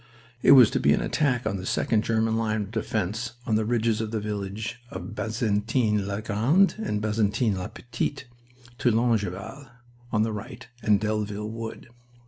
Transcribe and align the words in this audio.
It 0.41 0.53
was 0.53 0.71
to 0.71 0.79
be 0.79 0.93
an 0.93 1.01
attack 1.01 1.45
on 1.45 1.57
the 1.57 1.65
second 1.67 2.03
German 2.03 2.35
line 2.35 2.63
of 2.63 2.71
defense 2.71 3.33
on 3.45 3.53
the 3.53 3.65
ridges 3.65 3.99
by 3.99 4.07
the 4.07 4.19
village 4.19 4.79
of 4.89 5.13
Bazentin 5.13 6.07
le 6.07 6.23
Grand 6.23 6.73
and 6.79 7.03
Bazentin 7.03 7.55
le 7.55 7.69
Petit 7.69 8.23
to 8.79 8.89
Longueval 8.89 9.67
on 10.11 10.23
the 10.23 10.33
right 10.33 10.67
and 10.81 10.99
Delville 10.99 11.51
Wood. 11.51 11.89